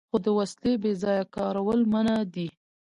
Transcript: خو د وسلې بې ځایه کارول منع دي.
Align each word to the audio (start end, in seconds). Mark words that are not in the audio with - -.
خو 0.09 0.17
د 0.25 0.27
وسلې 0.39 0.73
بې 0.81 0.91
ځایه 1.03 1.23
کارول 1.35 1.81
منع 1.93 2.17
دي. 2.33 2.47